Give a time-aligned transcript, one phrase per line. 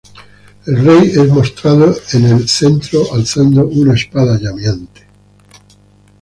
[0.65, 5.01] El rey es mostrado en el centro alzando una espada llameante.